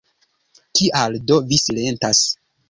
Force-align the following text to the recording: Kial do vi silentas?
Kial 0.79 1.19
do 1.33 1.37
vi 1.53 1.61
silentas? 1.65 2.25